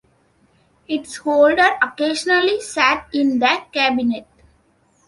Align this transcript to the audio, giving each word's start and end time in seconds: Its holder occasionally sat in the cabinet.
Its 0.87 1.17
holder 1.17 1.73
occasionally 1.79 2.59
sat 2.59 3.05
in 3.13 3.37
the 3.37 3.61
cabinet. 3.71 4.25